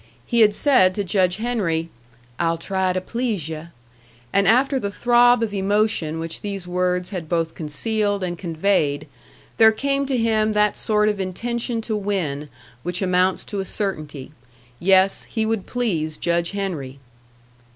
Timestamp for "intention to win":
11.19-12.49